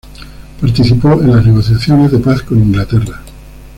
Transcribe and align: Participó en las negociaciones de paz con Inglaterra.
Participó 0.59 1.21
en 1.21 1.29
las 1.31 1.45
negociaciones 1.45 2.11
de 2.11 2.17
paz 2.17 2.41
con 2.41 2.57
Inglaterra. 2.57 3.21